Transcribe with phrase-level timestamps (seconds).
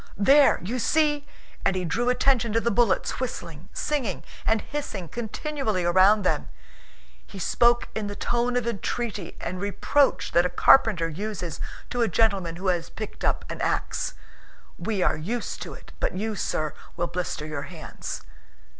[0.17, 1.27] "There, you see!"
[1.63, 6.47] and he drew attention to the bullets whistling, singing, and hissing continually around them.
[7.27, 11.61] He spoke in the tone of entreaty and reproach that a carpenter uses
[11.91, 14.15] to a gentleman who has picked up an ax:
[14.79, 18.23] "We are used to it, but you, sir, will blister your hands."